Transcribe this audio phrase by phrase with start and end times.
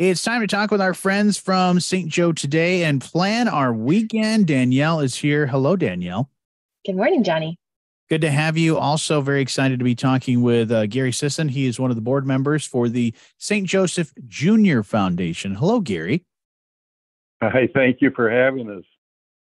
[0.00, 2.08] It's time to talk with our friends from St.
[2.08, 4.46] Joe today and plan our weekend.
[4.46, 5.46] Danielle is here.
[5.46, 6.30] Hello, Danielle.
[6.86, 7.58] Good morning, Johnny.
[8.08, 8.78] Good to have you.
[8.78, 11.50] Also, very excited to be talking with uh, Gary Sisson.
[11.50, 13.68] He is one of the board members for the St.
[13.68, 15.54] Joseph Junior Foundation.
[15.54, 16.24] Hello, Gary.
[17.42, 18.84] Hi, thank you for having us.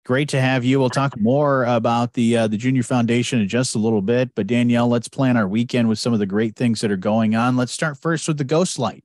[0.06, 0.78] Great to have you.
[0.78, 4.36] We'll talk more about the uh, the Junior Foundation in just a little bit.
[4.36, 7.34] But Danielle, let's plan our weekend with some of the great things that are going
[7.34, 7.56] on.
[7.56, 9.02] Let's start first with the Ghost Light.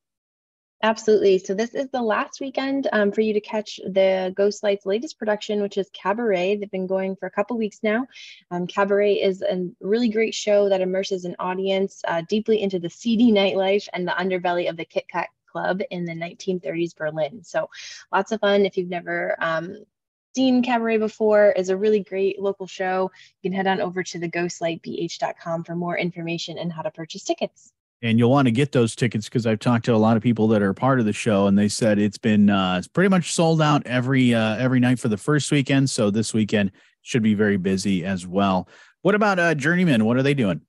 [0.81, 1.39] Absolutely.
[1.39, 5.19] So this is the last weekend um, for you to catch the Ghost Light's latest
[5.19, 6.55] production, which is Cabaret.
[6.55, 8.07] They've been going for a couple weeks now.
[8.49, 12.89] Um, Cabaret is a really great show that immerses an audience uh, deeply into the
[12.89, 17.43] seedy nightlife and the underbelly of the Kit Kat Club in the 1930s Berlin.
[17.43, 17.69] So
[18.13, 18.65] lots of fun.
[18.65, 19.83] If you've never um,
[20.33, 23.11] seen Cabaret before, is a really great local show.
[23.41, 27.25] You can head on over to the ghostlightbh.com for more information and how to purchase
[27.25, 30.23] tickets and you'll want to get those tickets because I've talked to a lot of
[30.23, 33.09] people that are part of the show, and they said it's been uh, it's pretty
[33.09, 35.89] much sold out every uh, every night for the first weekend.
[35.89, 38.67] So this weekend should be very busy as well.
[39.01, 40.05] What about uh, Journeyman?
[40.05, 40.61] What are they doing?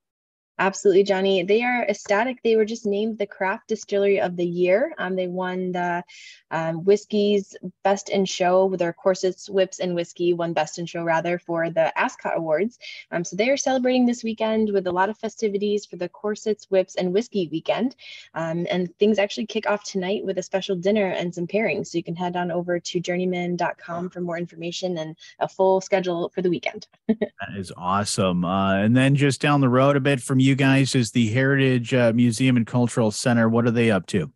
[0.60, 1.42] Absolutely, Johnny.
[1.42, 2.42] They are ecstatic.
[2.42, 4.94] They were just named the craft distillery of the year.
[4.98, 6.04] Um, they won the
[6.50, 10.34] um, whiskey's best in show with their corsets, whips, and whiskey.
[10.34, 12.78] Won best in show rather for the Ascot Awards.
[13.10, 16.70] Um, so they are celebrating this weekend with a lot of festivities for the corsets,
[16.70, 17.96] whips, and whiskey weekend.
[18.34, 21.86] Um, and things actually kick off tonight with a special dinner and some pairings.
[21.86, 26.30] So you can head on over to journeyman.com for more information and a full schedule
[26.34, 26.86] for the weekend.
[27.08, 28.44] that is awesome.
[28.44, 31.28] Uh, and then just down the road a bit from you you guys is the
[31.28, 33.48] Heritage uh, Museum and Cultural Center.
[33.48, 34.32] What are they up to?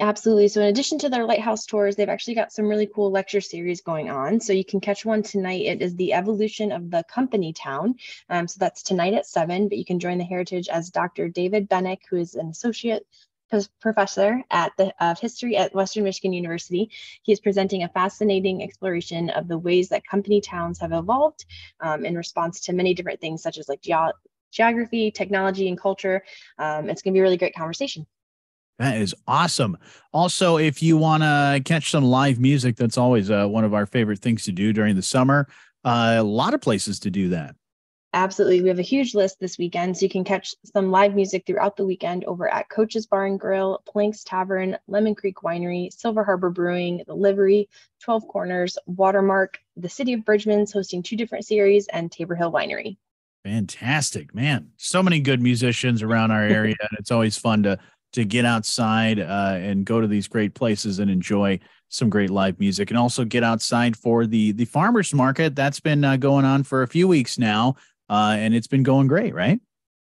[0.00, 0.48] Absolutely.
[0.48, 3.80] So, in addition to their lighthouse tours, they've actually got some really cool lecture series
[3.80, 4.40] going on.
[4.40, 5.62] So, you can catch one tonight.
[5.62, 7.94] It is the evolution of the company town.
[8.28, 11.28] Um, so, that's tonight at seven, but you can join the Heritage as Dr.
[11.28, 13.06] David Bennick, who is an associate
[13.80, 16.90] professor at the of history at Western Michigan University.
[17.22, 21.44] He is presenting a fascinating exploration of the ways that company towns have evolved
[21.78, 23.92] um, in response to many different things, such as like ge-
[24.54, 26.22] geography, technology, and culture.
[26.58, 28.06] Um, it's going to be a really great conversation.
[28.78, 29.76] That is awesome.
[30.12, 33.86] Also, if you want to catch some live music, that's always uh, one of our
[33.86, 35.46] favorite things to do during the summer.
[35.84, 37.54] Uh, a lot of places to do that.
[38.14, 38.62] Absolutely.
[38.62, 41.76] We have a huge list this weekend, so you can catch some live music throughout
[41.76, 46.50] the weekend over at Coach's Bar and Grill, Planks Tavern, Lemon Creek Winery, Silver Harbor
[46.50, 47.68] Brewing, The Livery,
[48.02, 52.98] 12 Corners, Watermark, the City of Bridgman's hosting two different series, and Tabor Hill Winery.
[53.44, 54.70] Fantastic, man!
[54.78, 57.78] So many good musicians around our area, and it's always fun to
[58.14, 62.58] to get outside uh, and go to these great places and enjoy some great live
[62.58, 66.62] music, and also get outside for the the farmers market that's been uh, going on
[66.62, 67.76] for a few weeks now,
[68.08, 69.60] uh, and it's been going great, right?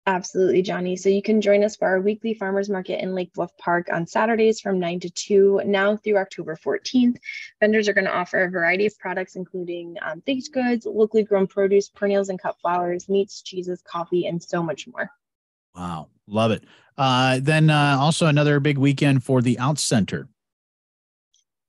[0.08, 0.94] Absolutely, Johnny.
[0.94, 4.06] So you can join us for our weekly farmers market in Lake Bluff Park on
[4.06, 7.16] Saturdays from 9 to 2, now through October 14th.
[7.58, 11.48] Vendors are going to offer a variety of products, including um, baked goods, locally grown
[11.48, 15.10] produce, perennials and cut flowers, meats, cheeses, coffee, and so much more.
[15.74, 16.62] Wow, love it.
[16.96, 20.28] Uh, then uh, also another big weekend for the Out Center.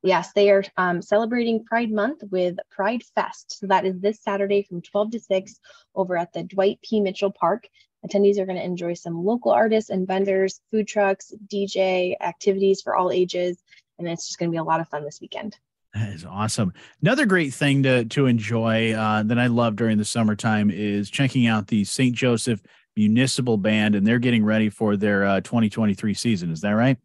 [0.03, 3.59] Yes, they are um, celebrating Pride Month with Pride Fest.
[3.59, 5.59] So that is this Saturday from 12 to 6
[5.95, 7.01] over at the Dwight P.
[7.01, 7.67] Mitchell Park.
[8.05, 12.95] Attendees are going to enjoy some local artists and vendors, food trucks, DJ, activities for
[12.95, 13.61] all ages,
[13.97, 15.57] and it's just going to be a lot of fun this weekend.
[15.93, 16.73] That is awesome.
[17.01, 21.47] Another great thing to to enjoy uh, that I love during the summertime is checking
[21.47, 22.15] out the St.
[22.15, 22.61] Joseph
[22.95, 26.51] Municipal Band, and they're getting ready for their uh, 2023 season.
[26.51, 26.97] Is that right?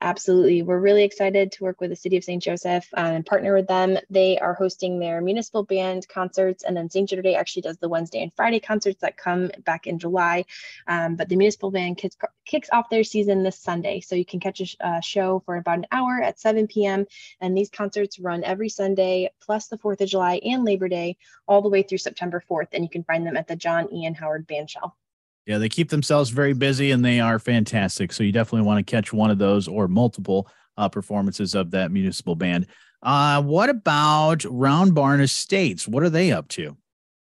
[0.00, 0.62] Absolutely.
[0.62, 2.40] We're really excited to work with the City of St.
[2.40, 3.98] Joseph uh, and partner with them.
[4.08, 7.08] They are hosting their municipal band concerts, and then St.
[7.08, 10.44] Jude actually does the Wednesday and Friday concerts that come back in July.
[10.86, 13.98] Um, but the municipal band kicks, kicks off their season this Sunday.
[13.98, 17.04] So you can catch a uh, show for about an hour at 7 p.m.
[17.40, 21.16] And these concerts run every Sunday, plus the 4th of July and Labor Day,
[21.48, 22.68] all the way through September 4th.
[22.72, 24.92] And you can find them at the John Ian Howard Bandshell.
[25.48, 28.12] Yeah, they keep themselves very busy and they are fantastic.
[28.12, 30.46] So you definitely want to catch one of those or multiple
[30.76, 32.66] uh, performances of that municipal band.
[33.02, 35.88] Uh, what about Round Barn Estates?
[35.88, 36.76] What are they up to?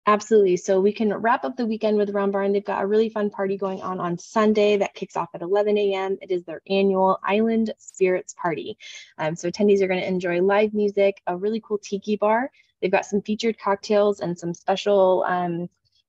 [0.08, 0.56] Absolutely.
[0.56, 2.52] So we can wrap up the weekend with Round Barn.
[2.52, 5.78] They've got a really fun party going on on Sunday that kicks off at 11
[5.78, 6.18] a.m.
[6.20, 8.78] It is their annual Island Spirits Party.
[9.18, 12.50] Um, so attendees are going to enjoy live music, a really cool tiki bar.
[12.82, 15.68] They've got some featured cocktails and some special um,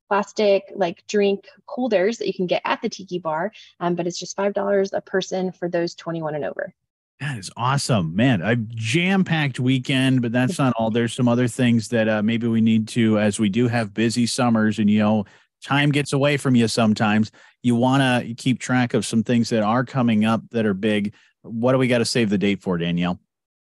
[0.10, 4.20] plastic like drink holders that you can get at the tiki bar um, but it's
[4.20, 6.74] just five dollars a person for those 21 and over
[7.22, 11.88] that is awesome man a jam-packed weekend but that's not all there's some other things
[11.88, 15.24] that uh, maybe we need to as we do have busy summers and you know
[15.62, 17.32] time gets away from you sometimes.
[17.64, 21.14] You want to keep track of some things that are coming up that are big.
[21.42, 23.20] What do we got to save the date for, Danielle?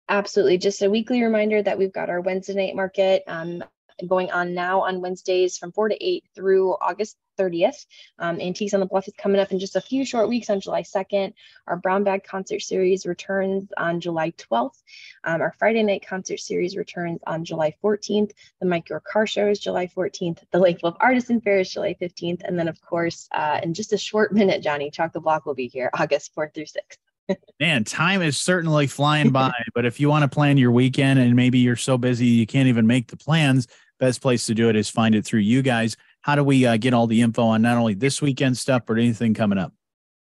[0.09, 0.57] Absolutely.
[0.57, 3.23] Just a weekly reminder that we've got our Wednesday night market.
[3.27, 3.63] Um,
[4.07, 7.85] going on now on Wednesdays from 4 to 8 through August 30th.
[8.19, 10.59] Um, Antiques on the Bluff is coming up in just a few short weeks on
[10.59, 11.33] July 2nd.
[11.67, 14.81] Our Brown Bag concert series returns on July 12th.
[15.23, 18.31] Um, our Friday night concert series returns on July 14th.
[18.59, 20.39] The Mike Your Car Show is July 14th.
[20.51, 22.41] The Lake Bluff Artisan Fair is July 15th.
[22.43, 25.55] And then, of course, uh, in just a short minute, Johnny Chalk the Block will
[25.55, 26.97] be here August 4th through 6th.
[27.59, 29.53] Man, time is certainly flying by.
[29.73, 32.67] but if you want to plan your weekend and maybe you're so busy you can't
[32.67, 33.67] even make the plans,
[33.99, 35.97] best place to do it is find it through you guys.
[36.21, 38.97] How do we uh, get all the info on not only this weekend stuff, but
[38.97, 39.73] anything coming up?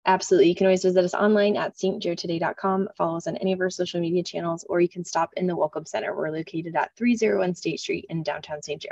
[0.06, 0.50] Absolutely.
[0.50, 4.00] You can always visit us online at stjoetoday.com, follow us on any of our social
[4.00, 6.16] media channels, or you can stop in the Welcome Center.
[6.16, 8.82] We're located at 301 State Street in downtown St.
[8.82, 8.90] Joe.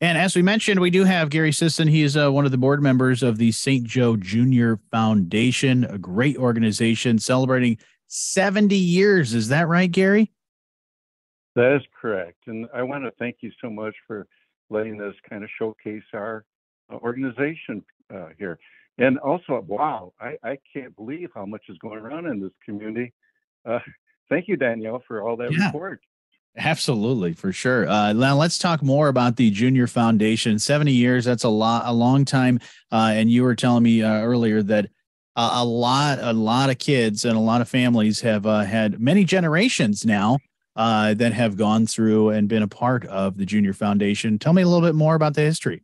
[0.00, 1.86] And as we mentioned, we do have Gary Sisson.
[1.86, 3.84] He is uh, one of the board members of the St.
[3.84, 7.76] Joe Junior Foundation, a great organization celebrating
[8.06, 9.34] 70 years.
[9.34, 10.32] Is that right, Gary?
[11.60, 12.38] That is correct.
[12.46, 14.26] And I want to thank you so much for
[14.70, 16.46] letting us kind of showcase our
[16.90, 18.58] uh, organization uh, here.
[18.96, 23.12] And also, wow, I, I, can't believe how much is going on in this community.
[23.66, 23.80] Uh,
[24.30, 25.66] thank you, Danielle, for all that yeah.
[25.66, 26.00] report.
[26.56, 27.86] Absolutely, for sure.
[27.86, 30.58] Uh, now let's talk more about the Junior Foundation.
[30.58, 32.58] Seventy years, that's a lot, a long time.
[32.90, 34.88] Uh, and you were telling me uh, earlier that
[35.36, 39.24] a lot, a lot of kids and a lot of families have uh, had many
[39.24, 40.38] generations now
[40.76, 44.38] uh, that have gone through and been a part of the Junior Foundation.
[44.38, 45.82] Tell me a little bit more about the history.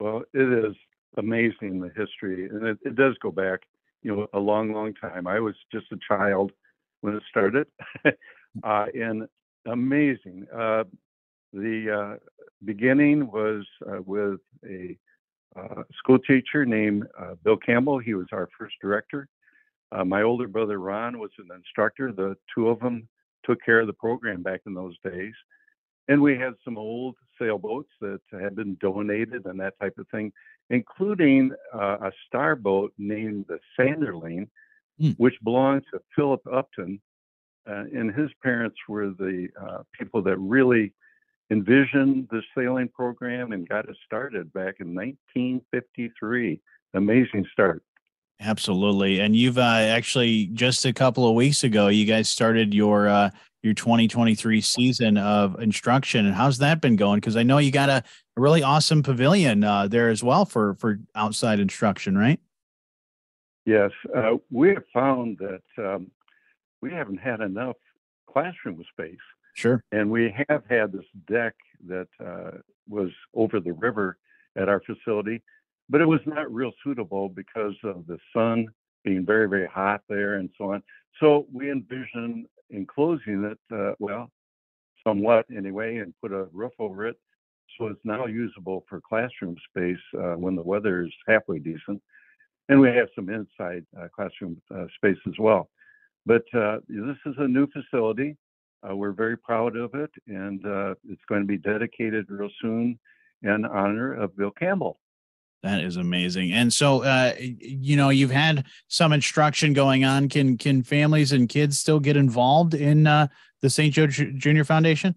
[0.00, 0.76] Well, it is
[1.16, 3.60] amazing the history, and it, it does go back,
[4.02, 5.26] you know, a long, long time.
[5.26, 6.52] I was just a child
[7.00, 7.66] when it started,
[8.62, 9.26] uh, and
[9.66, 10.46] amazing.
[10.54, 10.84] Uh,
[11.52, 12.16] the uh,
[12.64, 14.96] beginning was uh, with a
[15.56, 17.04] uh, school teacher named
[17.42, 17.98] Bill Campbell.
[17.98, 19.28] He was our first director.
[19.90, 22.12] Uh, my older brother Ron was an instructor.
[22.12, 23.08] The two of them
[23.48, 25.34] took care of the program back in those days.
[26.08, 30.32] And we had some old sailboats that had been donated and that type of thing,
[30.70, 34.48] including uh, a starboat named the Sanderling,
[35.00, 35.14] mm.
[35.18, 37.00] which belonged to Philip Upton.
[37.68, 40.94] Uh, and his parents were the uh, people that really
[41.50, 46.60] envisioned the sailing program and got it started back in 1953.
[46.94, 47.82] Amazing start.
[48.40, 49.20] Absolutely.
[49.20, 53.30] And you've uh, actually just a couple of weeks ago, you guys started your uh,
[53.62, 56.24] your 2023 season of instruction.
[56.26, 57.18] And how's that been going?
[57.18, 58.04] Because I know you got a,
[58.36, 62.38] a really awesome pavilion uh, there as well for for outside instruction, right?
[63.66, 66.10] Yes, uh, we have found that um,
[66.80, 67.76] we haven't had enough
[68.30, 69.16] classroom space.
[69.54, 69.82] Sure.
[69.90, 71.54] And we have had this deck
[71.88, 72.58] that uh,
[72.88, 74.16] was over the river
[74.56, 75.42] at our facility
[75.88, 78.66] but it was not real suitable because of the sun
[79.04, 80.82] being very, very hot there and so on.
[81.20, 84.30] So we envisioned enclosing it, uh, well,
[85.06, 87.16] somewhat anyway, and put a roof over it.
[87.78, 92.02] So it's now usable for classroom space uh, when the weather is halfway decent.
[92.68, 95.70] And we have some inside uh, classroom uh, space as well.
[96.26, 98.36] But uh, this is a new facility.
[98.88, 100.60] Uh, we're very proud of it, and
[101.08, 102.98] it's going to be dedicated real soon
[103.42, 104.98] in honor of Bill Campbell.
[105.62, 106.52] That is amazing.
[106.52, 110.28] And so, uh, you know, you've had some instruction going on.
[110.28, 113.26] Can can families and kids still get involved in uh,
[113.60, 113.92] the St.
[113.92, 115.16] Joe Junior Foundation?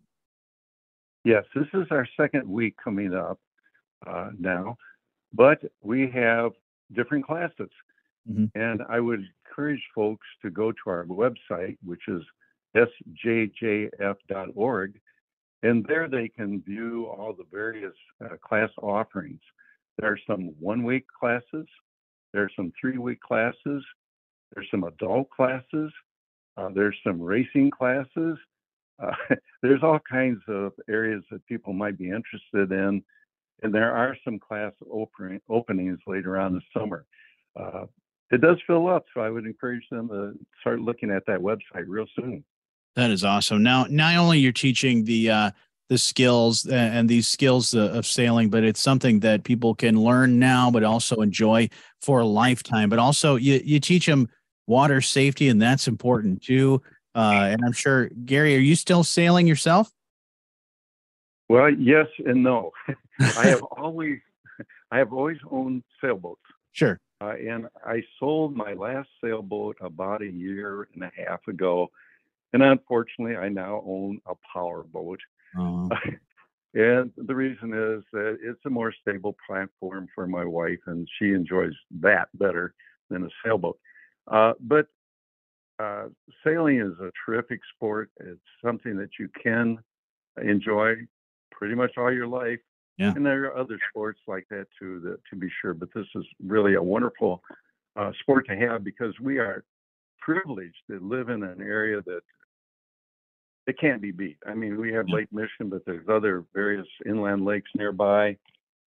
[1.23, 3.39] Yes, this is our second week coming up
[4.07, 4.77] uh, now,
[5.31, 6.53] but we have
[6.93, 7.69] different classes,
[8.27, 8.45] mm-hmm.
[8.55, 12.23] and I would encourage folks to go to our website, which is
[12.75, 13.91] sjjf.org,
[15.61, 17.93] and there they can view all the various
[18.25, 19.41] uh, class offerings.
[19.97, 21.67] There are some one week classes,
[22.33, 23.83] there are some three week classes,
[24.53, 25.91] there's some adult classes,
[26.57, 28.37] uh, there's some racing classes.
[29.01, 29.13] Uh,
[29.61, 33.03] there's all kinds of areas that people might be interested in,
[33.63, 37.05] and there are some class open, openings later on this summer.
[37.59, 37.85] Uh,
[38.31, 41.85] it does fill up, so I would encourage them to start looking at that website
[41.87, 42.43] real soon.
[42.95, 43.63] That is awesome.
[43.63, 45.51] Now, not only you're teaching the uh,
[45.91, 50.71] the skills and these skills of sailing, but it's something that people can learn now,
[50.71, 51.67] but also enjoy
[51.99, 52.87] for a lifetime.
[52.87, 54.29] But also, you, you teach them
[54.67, 56.81] water safety, and that's important too.
[57.13, 59.91] Uh, and I'm sure, Gary, are you still sailing yourself?
[61.49, 62.71] Well, yes and no.
[63.19, 64.19] I have always,
[64.91, 66.39] I have always owned sailboats.
[66.71, 67.01] Sure.
[67.19, 71.91] Uh, and I sold my last sailboat about a year and a half ago,
[72.53, 75.19] and unfortunately, I now own a power boat.
[75.57, 75.89] Uh-huh.
[76.73, 81.33] And the reason is that it's a more stable platform for my wife, and she
[81.33, 82.73] enjoys that better
[83.09, 83.77] than a sailboat.
[84.27, 84.87] Uh, but
[85.79, 86.05] uh,
[86.45, 88.09] sailing is a terrific sport.
[88.21, 89.79] It's something that you can
[90.41, 90.95] enjoy
[91.51, 92.59] pretty much all your life.
[92.97, 93.13] Yeah.
[93.15, 95.73] And there are other sports like that too, that, to be sure.
[95.73, 97.43] But this is really a wonderful
[97.97, 99.65] uh, sport to have because we are
[100.21, 102.21] privileged to live in an area that
[103.67, 104.37] it can't be beat.
[104.45, 108.37] I mean, we have Lake Michigan, but there's other various inland lakes nearby,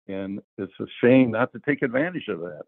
[0.09, 2.63] and it's a shame not to take advantage of that.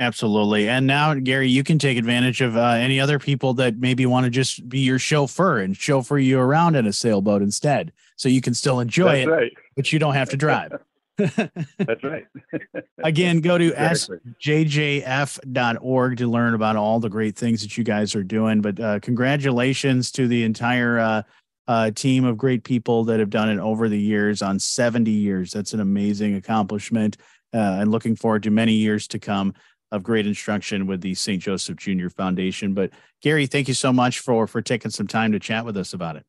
[0.00, 0.68] Absolutely.
[0.68, 4.24] And now, Gary, you can take advantage of uh, any other people that maybe want
[4.24, 7.92] to just be your chauffeur and chauffeur you around in a sailboat instead.
[8.14, 9.52] So you can still enjoy That's it, right.
[9.74, 10.72] but you don't have to drive.
[11.18, 12.26] That's right.
[13.04, 14.18] Again, go to Exactly.
[14.42, 18.60] sjf.org to learn about all the great things that you guys are doing.
[18.60, 21.22] But uh, congratulations to the entire uh,
[21.66, 25.52] uh, team of great people that have done it over the years on 70 years.
[25.52, 27.16] That's an amazing accomplishment.
[27.52, 29.54] Uh, and looking forward to many years to come
[29.90, 31.42] of great instruction with the St.
[31.42, 32.74] Joseph Junior Foundation.
[32.74, 32.90] But
[33.22, 36.16] Gary, thank you so much for for taking some time to chat with us about
[36.16, 36.26] it.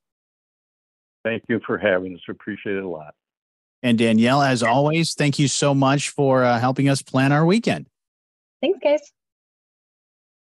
[1.26, 2.22] Thank you for having us.
[2.28, 3.14] We appreciate it a lot.
[3.82, 7.88] And Danielle, as always, thank you so much for uh, helping us plan our weekend.
[8.62, 9.00] Thanks, guys.